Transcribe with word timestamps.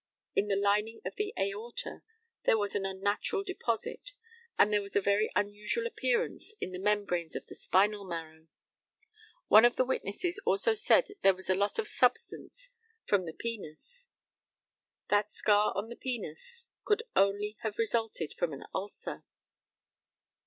In 0.35 0.47
the 0.47 0.55
lining 0.55 0.99
of 1.05 1.13
the 1.15 1.31
aorta 1.37 2.01
there 2.45 2.57
was 2.57 2.73
an 2.75 2.87
unnatural 2.87 3.43
deposit, 3.43 4.13
and 4.57 4.73
there 4.73 4.81
was 4.81 4.95
a 4.95 4.99
very 4.99 5.29
unusual 5.35 5.85
appearance 5.85 6.55
in 6.59 6.71
the 6.71 6.79
membranes 6.79 7.35
of 7.35 7.45
the 7.45 7.53
spinal 7.53 8.03
marrow. 8.03 8.47
One 9.47 9.63
of 9.63 9.75
the 9.75 9.85
witnesses 9.85 10.41
also 10.43 10.73
said 10.73 11.05
that 11.09 11.21
there 11.21 11.35
was 11.35 11.51
a 11.51 11.53
loss 11.53 11.77
of 11.77 11.87
substance 11.87 12.69
from 13.05 13.25
the 13.27 13.33
penis. 13.33 14.09
That 15.11 15.31
scar 15.31 15.71
on 15.75 15.89
the 15.89 15.95
penis 15.95 16.69
could 16.83 17.03
only 17.15 17.57
have 17.59 17.77
resulted 17.77 18.33
from 18.33 18.53
an 18.53 18.63
ulcer. 18.73 19.23